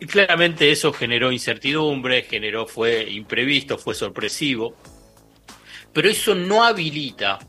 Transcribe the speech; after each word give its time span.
Y 0.00 0.06
claramente 0.06 0.70
eso 0.70 0.92
generó 0.92 1.32
incertidumbre, 1.32 2.22
generó, 2.22 2.66
fue 2.66 3.10
imprevisto, 3.10 3.78
fue 3.78 3.94
sorpresivo, 3.94 4.76
pero 5.92 6.08
eso 6.08 6.34
no 6.34 6.64
habilita, 6.64 7.40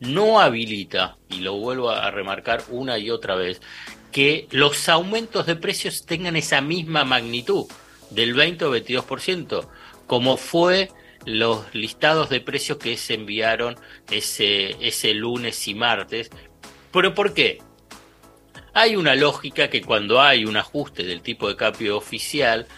no 0.00 0.40
habilita, 0.40 1.18
y 1.28 1.40
lo 1.40 1.56
vuelvo 1.56 1.90
a 1.90 2.10
remarcar 2.10 2.62
una 2.70 2.98
y 2.98 3.10
otra 3.10 3.34
vez, 3.34 3.60
que 4.12 4.46
los 4.50 4.88
aumentos 4.88 5.46
de 5.46 5.56
precios 5.56 6.06
tengan 6.06 6.36
esa 6.36 6.60
misma 6.60 7.04
magnitud 7.04 7.66
del 8.10 8.34
20 8.34 8.64
o 8.66 8.76
22%, 8.76 9.68
como 10.06 10.36
fue 10.36 10.90
los 11.24 11.74
listados 11.74 12.30
de 12.30 12.40
precios 12.40 12.78
que 12.78 12.96
se 12.96 13.14
enviaron 13.14 13.76
ese, 14.10 14.76
ese 14.86 15.14
lunes 15.14 15.66
y 15.68 15.74
martes. 15.74 16.30
¿Pero 16.92 17.14
por 17.14 17.34
qué? 17.34 17.58
Hay 18.80 18.94
una 18.94 19.16
lógica 19.16 19.68
que 19.70 19.82
cuando 19.82 20.22
hay 20.22 20.44
un 20.44 20.56
ajuste 20.56 21.02
del 21.02 21.20
tipo 21.20 21.48
de 21.48 21.56
cambio 21.56 21.96
oficial, 21.96 22.68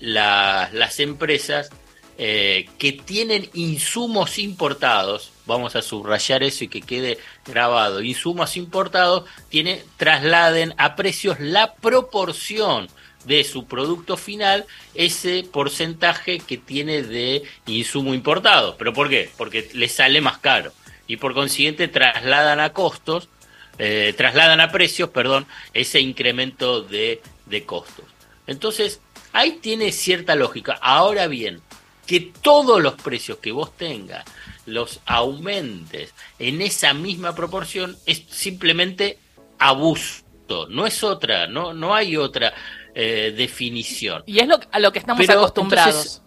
las 0.00 1.00
empresas 1.00 1.70
eh, 2.18 2.68
que 2.76 2.92
tienen 2.92 3.48
insumos 3.54 4.38
importados, 4.38 5.32
vamos 5.46 5.74
a 5.74 5.80
subrayar 5.80 6.42
eso 6.42 6.64
y 6.64 6.68
que 6.68 6.82
quede 6.82 7.16
grabado, 7.46 8.02
insumos 8.02 8.58
importados, 8.58 9.24
tiene, 9.48 9.82
trasladen 9.96 10.74
a 10.76 10.94
precios 10.94 11.40
la 11.40 11.72
proporción 11.76 12.88
de 13.24 13.42
su 13.42 13.64
producto 13.64 14.18
final 14.18 14.66
ese 14.94 15.42
porcentaje 15.50 16.38
que 16.38 16.58
tiene 16.58 17.02
de 17.02 17.44
insumo 17.64 18.12
importado. 18.12 18.76
¿Pero 18.76 18.92
por 18.92 19.08
qué? 19.08 19.30
Porque 19.38 19.70
le 19.72 19.88
sale 19.88 20.20
más 20.20 20.36
caro 20.36 20.74
y 21.06 21.16
por 21.16 21.32
consiguiente 21.32 21.88
trasladan 21.88 22.60
a 22.60 22.74
costos 22.74 23.30
eh, 23.78 24.14
trasladan 24.16 24.60
a 24.60 24.70
precios, 24.70 25.10
perdón, 25.10 25.46
ese 25.74 26.00
incremento 26.00 26.82
de, 26.82 27.20
de 27.46 27.64
costos. 27.64 28.04
Entonces, 28.46 29.00
ahí 29.32 29.58
tiene 29.60 29.92
cierta 29.92 30.34
lógica. 30.34 30.78
Ahora 30.80 31.26
bien, 31.26 31.60
que 32.06 32.32
todos 32.42 32.80
los 32.80 32.94
precios 32.94 33.38
que 33.38 33.52
vos 33.52 33.76
tengas 33.76 34.24
los 34.66 35.00
aumentes 35.06 36.12
en 36.38 36.60
esa 36.60 36.92
misma 36.92 37.34
proporción 37.34 37.96
es 38.06 38.24
simplemente 38.28 39.18
abuso. 39.58 40.24
No 40.68 40.86
es 40.86 41.02
otra, 41.02 41.46
no, 41.46 41.74
no 41.74 41.94
hay 41.94 42.16
otra 42.16 42.52
eh, 42.94 43.34
definición. 43.36 44.22
Y 44.26 44.40
es 44.40 44.46
lo, 44.46 44.58
a 44.70 44.78
lo 44.78 44.92
que 44.92 44.98
estamos 45.00 45.28
acostumbrados. 45.28 46.22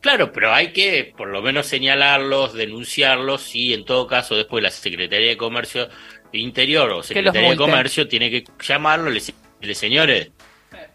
Claro, 0.00 0.32
pero 0.32 0.52
hay 0.52 0.72
que 0.72 1.12
por 1.16 1.28
lo 1.28 1.42
menos 1.42 1.66
señalarlos, 1.66 2.54
denunciarlos 2.54 3.54
y 3.54 3.74
en 3.74 3.84
todo 3.84 4.06
caso 4.06 4.34
después 4.34 4.62
la 4.62 4.70
Secretaría 4.70 5.28
de 5.28 5.36
Comercio 5.36 5.88
Interior 6.32 6.90
o 6.90 7.02
Secretaría 7.02 7.50
de 7.50 7.56
Comercio 7.56 8.08
tiene 8.08 8.30
que 8.30 8.44
llamarlo 8.62 9.10
y 9.10 9.14
decirle, 9.14 9.74
señores, 9.74 10.30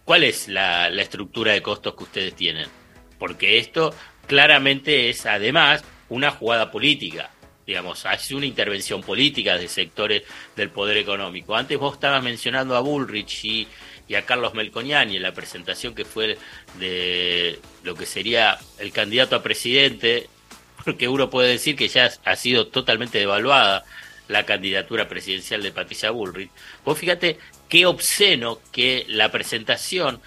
¿cuál 0.03 0.23
es 0.23 0.47
la, 0.47 0.89
la 0.89 1.02
estructura 1.02 1.53
de 1.53 1.62
costos 1.62 1.95
que 1.95 2.03
ustedes 2.03 2.36
tienen? 2.36 2.67
Porque 3.20 3.59
esto 3.59 3.94
claramente 4.28 5.09
es 5.09 5.25
además 5.25 5.84
una 6.09 6.31
jugada 6.31 6.72
política 6.72 7.30
digamos, 7.66 8.05
hace 8.05 8.35
una 8.35 8.45
intervención 8.45 9.02
política 9.02 9.58
de 9.58 9.67
sectores 9.67 10.23
del 10.55 10.69
poder 10.69 10.97
económico. 10.97 11.55
Antes 11.55 11.77
vos 11.77 11.95
estabas 11.95 12.23
mencionando 12.23 12.75
a 12.75 12.81
Bullrich 12.81 13.45
y 13.45 13.67
y 14.07 14.16
a 14.16 14.25
Carlos 14.25 14.53
Melconiani 14.53 15.16
en 15.16 15.23
la 15.23 15.33
presentación 15.33 15.95
que 15.95 16.05
fue 16.05 16.38
de 16.80 17.59
lo 17.83 17.95
que 17.95 18.05
sería 18.05 18.57
el 18.80 18.91
candidato 18.91 19.35
a 19.35 19.44
presidente, 19.44 20.30
porque 20.83 21.07
uno 21.07 21.30
puede 21.30 21.49
decir 21.49 21.75
que 21.75 21.88
ya 21.88 22.11
ha 22.23 22.35
sido 22.35 22.67
totalmente 22.67 23.17
devaluada 23.17 23.83
la 24.27 24.45
candidatura 24.45 25.07
presidencial 25.07 25.61
de 25.61 25.72
Patricia 25.72 26.11
Bullrich. 26.11 26.52
Vos 26.83 26.97
fíjate 26.97 27.38
qué 27.69 27.85
obsceno 27.85 28.59
que 28.72 29.05
la 29.07 29.31
presentación 29.31 30.19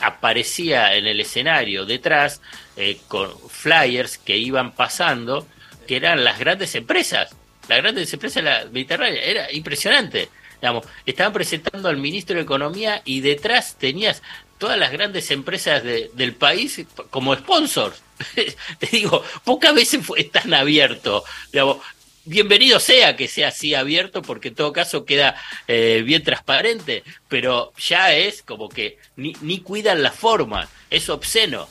aparecía 0.00 0.94
en 0.94 1.06
el 1.06 1.20
escenario 1.20 1.84
detrás 1.84 2.40
eh, 2.76 2.98
con 3.06 3.30
flyers 3.48 4.18
que 4.18 4.36
iban 4.38 4.72
pasando, 4.72 5.46
que 5.90 5.96
eran 5.96 6.22
las 6.22 6.38
grandes 6.38 6.72
empresas, 6.76 7.34
las 7.68 7.78
grandes 7.78 8.12
empresas 8.12 8.44
de 8.44 8.48
la 8.48 8.64
Mediterránea, 8.66 9.20
era 9.24 9.50
impresionante. 9.50 10.28
Digamos, 10.60 10.86
estaban 11.04 11.32
presentando 11.32 11.88
al 11.88 11.96
ministro 11.96 12.36
de 12.36 12.42
Economía 12.42 13.02
y 13.04 13.22
detrás 13.22 13.74
tenías 13.76 14.22
todas 14.58 14.78
las 14.78 14.92
grandes 14.92 15.32
empresas 15.32 15.82
del 15.82 16.34
país 16.34 16.86
como 17.10 17.34
sponsors. 17.34 18.00
Te 18.78 18.86
digo, 18.92 19.24
pocas 19.42 19.74
veces 19.74 20.06
fue 20.06 20.22
tan 20.22 20.54
abierto. 20.54 21.24
Digamos, 21.50 21.78
bienvenido 22.24 22.78
sea 22.78 23.16
que 23.16 23.26
sea 23.26 23.48
así 23.48 23.74
abierto, 23.74 24.22
porque 24.22 24.46
en 24.46 24.54
todo 24.54 24.72
caso 24.72 25.04
queda 25.04 25.34
eh, 25.66 26.04
bien 26.06 26.22
transparente, 26.22 27.02
pero 27.26 27.72
ya 27.76 28.14
es 28.14 28.44
como 28.44 28.68
que 28.68 28.98
ni, 29.16 29.32
ni 29.40 29.58
cuidan 29.58 30.04
la 30.04 30.12
forma, 30.12 30.68
es 30.88 31.08
obsceno. 31.08 31.68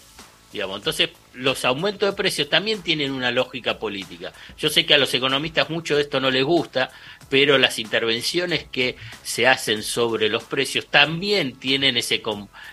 Digamos, 0.51 0.77
entonces 0.77 1.09
los 1.33 1.63
aumentos 1.63 2.09
de 2.09 2.15
precios 2.15 2.49
también 2.49 2.81
tienen 2.81 3.11
una 3.11 3.29
lógica 3.29 3.77
política. 3.77 4.33
Yo 4.57 4.69
sé 4.69 4.85
que 4.85 4.95
a 4.95 4.97
los 4.97 5.13
economistas 5.13 5.69
mucho 5.69 5.95
de 5.95 6.01
esto 6.01 6.19
no 6.19 6.31
les 6.31 6.43
gusta, 6.43 6.89
pero 7.29 7.59
las 7.59 7.77
intervenciones 7.77 8.63
que 8.63 8.95
se 9.21 9.45
hacen 9.45 9.83
sobre 9.83 10.27
los 10.27 10.43
precios 10.43 10.87
también 10.87 11.59
tienen 11.59 11.97
ese, 11.97 12.23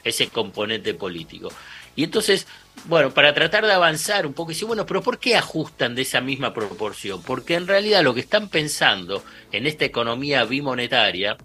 ese 0.04 0.28
componente 0.28 0.94
político. 0.94 1.50
Y 1.97 2.04
entonces, 2.04 2.47
bueno, 2.86 3.12
para 3.12 3.34
tratar 3.34 3.66
de 3.66 3.72
avanzar 3.72 4.26
un 4.26 4.32
poco, 4.32 4.50
decir, 4.50 4.66
bueno, 4.66 4.86
pero 4.86 5.03
¿por 5.03 5.19
qué 5.19 5.36
ajustan 5.36 5.94
de 5.94 6.03
esa 6.03 6.22
misma 6.22 6.54
proporción? 6.54 7.22
Porque 7.22 7.54
en 7.54 7.66
realidad 7.66 8.03
lo 8.03 8.15
que 8.15 8.20
están 8.20 8.48
pensando 8.48 9.22
en 9.53 9.66
esta 9.66 9.84
economía 9.84 10.44
bimonetaria 10.44 11.36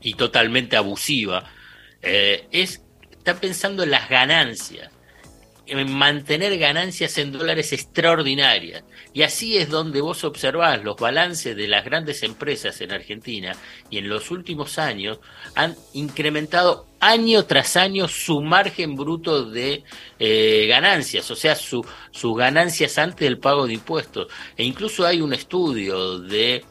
y 0.00 0.14
totalmente 0.14 0.76
abusiva, 0.76 1.44
eh, 2.02 2.48
es, 2.50 2.82
están 3.12 3.38
pensando 3.38 3.84
en 3.84 3.92
las 3.92 4.08
ganancias 4.08 4.93
mantener 5.86 6.58
ganancias 6.58 7.16
en 7.18 7.32
dólares 7.32 7.72
extraordinarias. 7.72 8.84
Y 9.12 9.22
así 9.22 9.56
es 9.56 9.70
donde 9.70 10.00
vos 10.00 10.24
observás 10.24 10.82
los 10.84 10.96
balances 10.96 11.56
de 11.56 11.68
las 11.68 11.84
grandes 11.84 12.22
empresas 12.22 12.80
en 12.80 12.92
Argentina 12.92 13.56
y 13.88 13.98
en 13.98 14.08
los 14.08 14.30
últimos 14.30 14.78
años 14.78 15.20
han 15.54 15.74
incrementado 15.94 16.86
año 17.00 17.44
tras 17.44 17.76
año 17.76 18.08
su 18.08 18.42
margen 18.42 18.96
bruto 18.96 19.44
de 19.44 19.84
eh, 20.18 20.66
ganancias, 20.68 21.30
o 21.30 21.36
sea, 21.36 21.54
su, 21.54 21.84
sus 22.10 22.36
ganancias 22.36 22.98
antes 22.98 23.20
del 23.20 23.38
pago 23.38 23.66
de 23.66 23.74
impuestos. 23.74 24.28
E 24.56 24.64
incluso 24.64 25.06
hay 25.06 25.20
un 25.20 25.32
estudio 25.32 26.18
de 26.18 26.64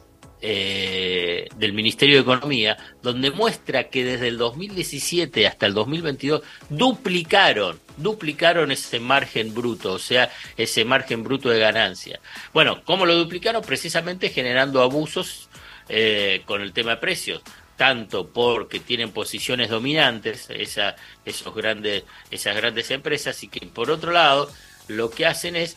eh, 0.45 1.47
del 1.55 1.71
Ministerio 1.71 2.15
de 2.15 2.21
Economía, 2.23 2.75
donde 3.01 3.31
muestra 3.31 3.85
que 3.85 4.03
desde 4.03 4.27
el 4.27 4.37
2017 4.37 5.47
hasta 5.47 5.67
el 5.67 5.73
2022 5.73 6.41
duplicaron, 6.69 7.79
duplicaron 7.97 8.71
ese 8.71 8.99
margen 8.99 9.53
bruto, 9.53 9.93
o 9.93 9.99
sea, 9.99 10.31
ese 10.57 10.85
margen 10.85 11.23
bruto 11.23 11.49
de 11.49 11.59
ganancia. 11.59 12.19
Bueno, 12.53 12.83
¿cómo 12.85 13.05
lo 13.05 13.15
duplicaron? 13.15 13.61
Precisamente 13.61 14.29
generando 14.29 14.81
abusos 14.81 15.49
eh, 15.89 16.41
con 16.45 16.61
el 16.61 16.73
tema 16.73 16.91
de 16.91 16.97
precios 16.97 17.41
tanto 17.77 18.27
porque 18.27 18.79
tienen 18.79 19.11
posiciones 19.11 19.69
dominantes 19.69 20.47
esos 20.49 21.55
grandes, 21.55 22.03
esas 22.29 22.55
grandes 22.55 22.91
empresas 22.91 23.41
y 23.43 23.47
que 23.47 23.65
por 23.65 23.89
otro 23.89 24.11
lado 24.11 24.49
lo 24.87 25.09
que 25.09 25.25
hacen 25.25 25.55
es 25.55 25.75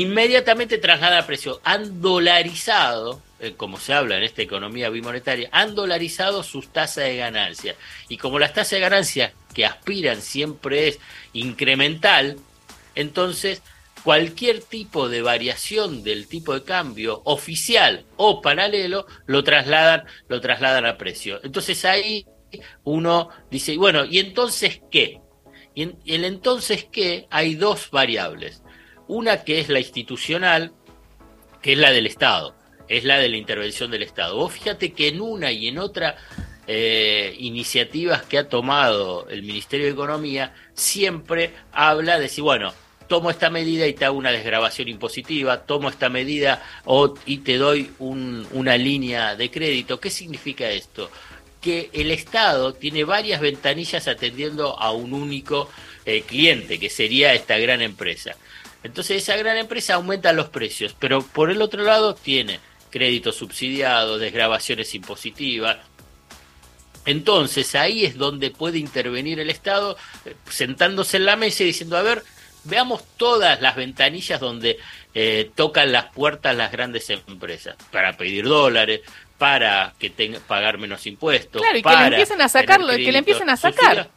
inmediatamente 0.00 0.78
trasladar 0.78 1.22
a 1.22 1.26
precio. 1.26 1.60
Han 1.64 2.00
dolarizado 2.00 3.22
eh, 3.38 3.52
como 3.54 3.78
se 3.78 3.92
habla 3.92 4.16
en 4.16 4.22
esta 4.22 4.40
economía 4.40 4.88
bimonetaria, 4.88 5.50
han 5.52 5.74
dolarizado 5.74 6.42
sus 6.42 6.68
tasas 6.68 7.04
de 7.04 7.16
ganancia. 7.16 7.74
Y 8.08 8.16
como 8.16 8.38
las 8.38 8.54
tasas 8.54 8.70
de 8.72 8.80
ganancia 8.80 9.34
que 9.54 9.66
aspiran 9.66 10.22
siempre 10.22 10.88
es 10.88 10.98
incremental, 11.34 12.38
entonces 12.94 13.62
cualquier 14.02 14.62
tipo 14.62 15.08
de 15.08 15.20
variación 15.20 16.02
del 16.02 16.28
tipo 16.28 16.54
de 16.54 16.62
cambio 16.62 17.20
oficial 17.24 18.06
o 18.16 18.40
paralelo 18.40 19.06
lo 19.26 19.44
trasladan, 19.44 20.04
lo 20.28 20.40
trasladan 20.40 20.86
a 20.86 20.96
precio. 20.96 21.40
Entonces 21.42 21.84
ahí 21.84 22.24
uno 22.84 23.28
dice, 23.50 23.76
bueno, 23.76 24.06
¿y 24.06 24.18
entonces 24.18 24.80
qué? 24.90 25.20
Y 25.74 25.82
en 25.82 25.98
el 26.06 26.24
entonces 26.24 26.86
qué 26.90 27.26
hay 27.28 27.54
dos 27.54 27.90
variables. 27.90 28.62
Una 29.08 29.44
que 29.44 29.60
es 29.60 29.68
la 29.68 29.78
institucional, 29.78 30.72
que 31.62 31.72
es 31.72 31.78
la 31.78 31.92
del 31.92 32.06
Estado 32.06 32.56
es 32.88 33.04
la 33.04 33.18
de 33.18 33.28
la 33.28 33.36
intervención 33.36 33.90
del 33.90 34.02
Estado. 34.02 34.36
Vos 34.36 34.52
fíjate 34.52 34.92
que 34.92 35.08
en 35.08 35.20
una 35.20 35.50
y 35.52 35.68
en 35.68 35.78
otra 35.78 36.16
eh, 36.66 37.34
iniciativas 37.38 38.22
que 38.22 38.38
ha 38.38 38.48
tomado 38.48 39.28
el 39.28 39.42
Ministerio 39.42 39.86
de 39.86 39.92
Economía, 39.92 40.54
siempre 40.74 41.52
habla 41.72 42.18
de 42.18 42.28
si, 42.28 42.40
bueno, 42.40 42.72
tomo 43.08 43.30
esta 43.30 43.50
medida 43.50 43.86
y 43.86 43.94
te 43.94 44.04
hago 44.04 44.18
una 44.18 44.32
desgrabación 44.32 44.88
impositiva, 44.88 45.62
tomo 45.62 45.88
esta 45.88 46.08
medida 46.08 46.62
y 47.24 47.38
te 47.38 47.56
doy 47.56 47.92
una 47.98 48.76
línea 48.76 49.36
de 49.36 49.50
crédito. 49.50 50.00
¿Qué 50.00 50.10
significa 50.10 50.68
esto? 50.70 51.10
Que 51.60 51.90
el 51.92 52.10
Estado 52.10 52.74
tiene 52.74 53.04
varias 53.04 53.40
ventanillas 53.40 54.08
atendiendo 54.08 54.78
a 54.78 54.92
un 54.92 55.12
único 55.12 55.68
eh, 56.04 56.22
cliente, 56.22 56.78
que 56.78 56.90
sería 56.90 57.32
esta 57.34 57.58
gran 57.58 57.80
empresa. 57.80 58.36
Entonces 58.86 59.22
esa 59.22 59.36
gran 59.36 59.56
empresa 59.56 59.94
aumenta 59.94 60.32
los 60.32 60.48
precios, 60.48 60.94
pero 60.98 61.22
por 61.22 61.50
el 61.50 61.60
otro 61.60 61.82
lado 61.82 62.14
tiene 62.14 62.60
créditos 62.90 63.36
subsidiados, 63.36 64.20
desgrabaciones 64.20 64.94
impositivas, 64.94 65.78
Entonces 67.04 67.74
ahí 67.74 68.04
es 68.04 68.16
donde 68.16 68.50
puede 68.50 68.78
intervenir 68.78 69.38
el 69.38 69.50
Estado, 69.50 69.96
eh, 70.24 70.34
sentándose 70.48 71.18
en 71.18 71.26
la 71.26 71.36
mesa 71.36 71.62
y 71.62 71.66
diciendo, 71.66 71.96
a 71.96 72.02
ver, 72.02 72.24
veamos 72.64 73.04
todas 73.16 73.60
las 73.60 73.76
ventanillas 73.76 74.40
donde 74.40 74.78
eh, 75.14 75.50
tocan 75.54 75.92
las 75.92 76.06
puertas 76.06 76.56
las 76.56 76.72
grandes 76.72 77.08
empresas 77.10 77.76
para 77.92 78.16
pedir 78.16 78.44
dólares, 78.44 79.02
para 79.38 79.94
que 79.98 80.10
tenga 80.10 80.40
pagar 80.40 80.78
menos 80.78 81.06
impuestos. 81.06 81.62
Claro, 81.62 81.78
y 81.78 81.82
que 81.82 81.96
le 81.96 82.06
empiecen 82.06 82.40
a 82.40 82.48
sacarlo, 82.48 82.92
que 82.96 83.12
le 83.12 83.18
empiecen 83.18 83.50
a 83.50 83.56
sacar. 83.56 84.10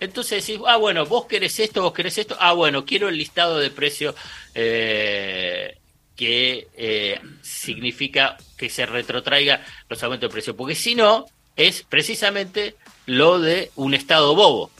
Entonces 0.00 0.46
decís, 0.46 0.62
ah, 0.66 0.76
bueno, 0.76 1.06
vos 1.06 1.26
querés 1.26 1.58
esto, 1.58 1.82
vos 1.82 1.92
querés 1.92 2.18
esto, 2.18 2.36
ah, 2.38 2.52
bueno, 2.52 2.84
quiero 2.84 3.08
el 3.08 3.18
listado 3.18 3.58
de 3.58 3.70
precios 3.70 4.14
eh, 4.54 5.76
que 6.14 6.68
eh, 6.76 7.20
significa 7.42 8.36
que 8.56 8.70
se 8.70 8.86
retrotraiga 8.86 9.64
los 9.88 10.02
aumentos 10.02 10.28
de 10.28 10.32
precio, 10.32 10.56
porque 10.56 10.76
si 10.76 10.94
no, 10.94 11.26
es 11.56 11.82
precisamente 11.82 12.76
lo 13.06 13.40
de 13.40 13.72
un 13.74 13.94
Estado 13.94 14.34
bobo, 14.36 14.70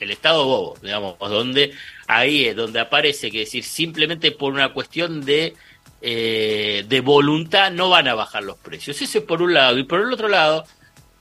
el 0.00 0.10
Estado 0.10 0.44
bobo, 0.44 0.76
digamos, 0.82 1.18
donde 1.18 1.72
ahí 2.06 2.44
es 2.46 2.56
donde 2.56 2.80
aparece 2.80 3.30
que 3.30 3.40
decir, 3.40 3.64
simplemente 3.64 4.32
por 4.32 4.52
una 4.52 4.74
cuestión 4.74 5.24
de, 5.24 5.54
eh, 6.02 6.84
de 6.86 7.00
voluntad 7.00 7.70
no 7.70 7.88
van 7.88 8.06
a 8.06 8.14
bajar 8.14 8.42
los 8.42 8.58
precios. 8.58 9.00
Ese 9.00 9.22
por 9.22 9.40
un 9.40 9.54
lado, 9.54 9.78
y 9.78 9.84
por 9.84 10.00
el 10.00 10.12
otro 10.12 10.28
lado, 10.28 10.64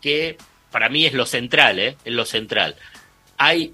que 0.01 0.37
para 0.69 0.89
mí 0.89 1.05
es 1.05 1.13
lo 1.13 1.25
central, 1.25 1.79
es 1.79 1.97
lo 2.03 2.25
central 2.25 2.75
hay 3.37 3.73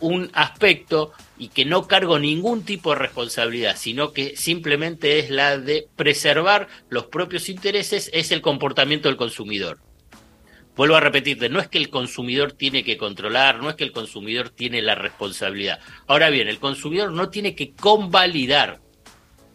un 0.00 0.30
aspecto 0.34 1.12
y 1.38 1.48
que 1.48 1.64
no 1.64 1.86
cargo 1.86 2.18
ningún 2.18 2.64
tipo 2.64 2.90
de 2.90 2.96
responsabilidad, 2.98 3.76
sino 3.76 4.12
que 4.12 4.36
simplemente 4.36 5.18
es 5.18 5.30
la 5.30 5.58
de 5.58 5.88
preservar 5.96 6.68
los 6.88 7.06
propios 7.06 7.48
intereses, 7.48 8.10
es 8.12 8.30
el 8.32 8.42
comportamiento 8.42 9.08
del 9.08 9.16
consumidor. 9.16 9.78
Vuelvo 10.76 10.96
a 10.96 11.00
repetirte, 11.00 11.48
no 11.48 11.58
es 11.58 11.68
que 11.68 11.78
el 11.78 11.88
consumidor 11.88 12.52
tiene 12.52 12.84
que 12.84 12.98
controlar, 12.98 13.62
no 13.62 13.70
es 13.70 13.76
que 13.76 13.84
el 13.84 13.92
consumidor 13.92 14.50
tiene 14.50 14.82
la 14.82 14.94
responsabilidad. 14.94 15.80
Ahora 16.06 16.28
bien, 16.28 16.48
el 16.48 16.58
consumidor 16.58 17.12
no 17.12 17.30
tiene 17.30 17.54
que 17.54 17.72
convalidar, 17.72 18.80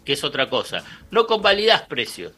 que 0.04 0.13
es 0.13 0.24
otra 0.24 0.50
cosa. 0.50 0.83
No 1.12 1.27
convalidas 1.27 1.83
precios. 1.83 2.33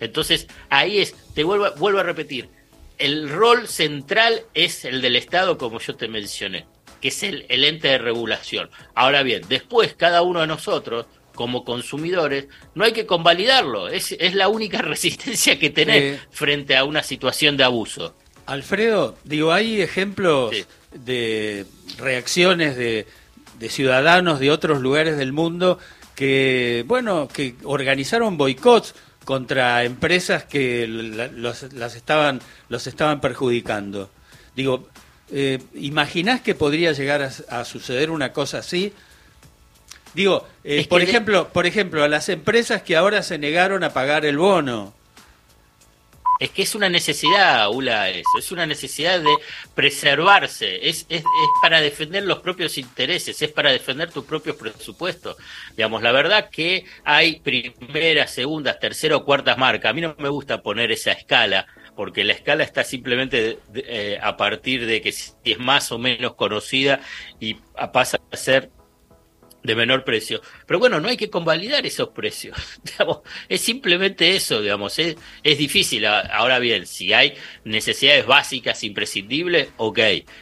Entonces, 0.00 0.48
ahí 0.68 0.98
es, 0.98 1.14
te 1.34 1.44
vuelvo, 1.44 1.70
vuelvo 1.78 2.00
a 2.00 2.02
repetir, 2.02 2.50
el 2.98 3.28
rol 3.28 3.68
central 3.68 4.42
es 4.54 4.84
el 4.84 5.02
del 5.02 5.16
Estado, 5.16 5.58
como 5.58 5.80
yo 5.80 5.96
te 5.96 6.08
mencioné, 6.08 6.66
que 7.00 7.08
es 7.08 7.22
el, 7.22 7.44
ente 7.48 7.88
de 7.88 7.98
regulación. 7.98 8.70
Ahora 8.94 9.22
bien, 9.22 9.42
después 9.48 9.94
cada 9.94 10.22
uno 10.22 10.40
de 10.40 10.46
nosotros, 10.46 11.06
como 11.34 11.64
consumidores, 11.64 12.46
no 12.74 12.84
hay 12.84 12.92
que 12.92 13.06
convalidarlo, 13.06 13.88
es, 13.88 14.12
es 14.12 14.34
la 14.34 14.48
única 14.48 14.78
resistencia 14.82 15.58
que 15.58 15.70
tenés 15.70 16.20
frente 16.30 16.76
a 16.76 16.84
una 16.84 17.02
situación 17.02 17.56
de 17.56 17.64
abuso. 17.64 18.14
Alfredo, 18.46 19.16
digo, 19.24 19.52
hay 19.52 19.82
ejemplos 19.82 20.54
de 20.92 21.66
reacciones 21.98 22.76
de, 22.76 23.06
de 23.58 23.68
ciudadanos 23.68 24.38
de 24.40 24.50
otros 24.50 24.80
lugares 24.80 25.16
del 25.16 25.32
mundo 25.32 25.78
que, 26.14 26.84
bueno, 26.86 27.28
que 27.28 27.54
organizaron 27.64 28.38
boicots 28.38 28.94
contra 29.26 29.82
empresas 29.82 30.44
que 30.44 30.86
los, 30.86 31.72
las 31.72 31.96
estaban, 31.96 32.40
los 32.68 32.86
estaban 32.86 33.20
perjudicando. 33.20 34.08
Digo, 34.54 34.88
eh, 35.32 35.58
¿imaginás 35.74 36.40
que 36.42 36.54
podría 36.54 36.92
llegar 36.92 37.28
a, 37.48 37.64
suceder 37.64 38.12
una 38.12 38.32
cosa 38.32 38.58
así? 38.58 38.92
Digo, 40.14 40.46
eh, 40.62 40.86
por 40.88 41.02
ejemplo, 41.02 41.48
por 41.48 41.66
ejemplo, 41.66 42.04
a 42.04 42.08
las 42.08 42.28
empresas 42.28 42.82
que 42.82 42.94
ahora 42.96 43.24
se 43.24 43.36
negaron 43.36 43.82
a 43.82 43.90
pagar 43.90 44.24
el 44.24 44.38
bono, 44.38 44.94
es 46.38 46.50
que 46.50 46.62
es 46.62 46.74
una 46.74 46.88
necesidad, 46.88 47.70
Ula, 47.70 48.10
eso, 48.10 48.38
es 48.38 48.52
una 48.52 48.66
necesidad 48.66 49.20
de 49.20 49.34
preservarse, 49.74 50.88
es, 50.88 51.06
es, 51.08 51.22
para 51.62 51.80
defender 51.80 52.24
los 52.24 52.40
propios 52.40 52.78
intereses, 52.78 53.40
es 53.40 53.52
para 53.52 53.72
defender 53.72 54.10
tus 54.10 54.24
propios 54.24 54.56
presupuestos. 54.56 55.36
Digamos, 55.76 56.02
la 56.02 56.12
verdad 56.12 56.50
que 56.50 56.84
hay 57.04 57.40
primeras, 57.40 58.32
segundas, 58.32 58.78
terceras 58.78 59.18
o 59.18 59.24
cuartas 59.24 59.56
marcas. 59.58 59.90
A 59.90 59.94
mí 59.94 60.00
no 60.00 60.14
me 60.18 60.28
gusta 60.28 60.62
poner 60.62 60.92
esa 60.92 61.12
escala, 61.12 61.66
porque 61.94 62.24
la 62.24 62.34
escala 62.34 62.62
está 62.62 62.84
simplemente 62.84 63.58
eh, 63.74 64.18
a 64.22 64.36
partir 64.36 64.86
de 64.86 65.00
que 65.00 65.12
si 65.12 65.32
es 65.44 65.58
más 65.58 65.90
o 65.92 65.98
menos 65.98 66.34
conocida 66.34 67.00
y 67.40 67.54
pasa 67.92 68.20
a 68.30 68.36
ser 68.36 68.70
de 69.66 69.74
menor 69.74 70.04
precio. 70.04 70.40
Pero 70.66 70.78
bueno, 70.78 71.00
no 71.00 71.08
hay 71.08 71.16
que 71.16 71.30
convalidar 71.30 71.84
esos 71.84 72.08
precios. 72.10 72.56
Digamos, 72.82 73.18
es 73.48 73.60
simplemente 73.60 74.36
eso, 74.36 74.62
digamos, 74.62 74.98
es, 74.98 75.16
es 75.42 75.58
difícil. 75.58 76.06
Ahora 76.06 76.58
bien, 76.58 76.86
si 76.86 77.12
hay 77.12 77.34
necesidades 77.64 78.26
básicas 78.26 78.82
imprescindibles, 78.84 79.68
ok, 79.76 79.98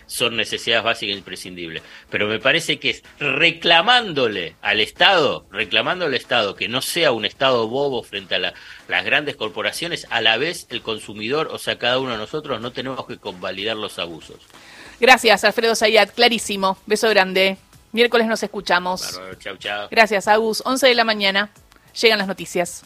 son 0.07 0.37
necesidades 0.37 0.85
básicas 0.85 1.17
imprescindibles. 1.17 1.83
Pero 2.11 2.29
me 2.29 2.39
parece 2.39 2.79
que 2.79 2.91
es 2.91 3.03
reclamándole 3.19 4.57
al 4.61 4.81
Estado, 4.81 5.47
reclamando 5.51 6.05
al 6.05 6.15
Estado 6.15 6.55
que 6.55 6.69
no 6.69 6.83
sea 6.83 7.13
un 7.13 7.25
Estado 7.25 7.67
bobo 7.69 8.03
frente 8.03 8.35
a 8.35 8.39
las 8.39 9.05
grandes 9.05 9.37
corporaciones, 9.37 10.07
a 10.11 10.21
la 10.21 10.37
vez 10.37 10.67
el 10.71 10.83
consumidor, 10.83 11.49
o 11.51 11.59
sea, 11.59 11.79
cada 11.79 11.99
uno 11.99 12.13
de 12.13 12.19
nosotros, 12.19 12.61
no 12.61 12.73
tenemos 12.73 13.07
que 13.07 13.17
convalidar 13.17 13.77
los 13.77 13.99
abusos. 13.99 14.39
Gracias, 15.01 15.45
Alfredo 15.45 15.75
Zayat, 15.75 16.15
clarísimo. 16.15 16.79
Beso 16.87 17.09
grande. 17.09 17.57
Miércoles 17.95 18.27
nos 18.27 18.43
escuchamos. 18.43 19.21
chau, 19.39 19.57
chau. 19.57 19.87
Gracias, 19.89 20.27
Agus. 20.27 20.63
11 20.67 20.89
de 20.89 20.97
la 20.97 21.05
mañana. 21.05 21.51
Llegan 21.95 22.19
las 22.19 22.27
noticias. 22.27 22.85